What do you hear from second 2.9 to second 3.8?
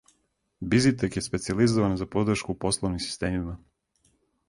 системима.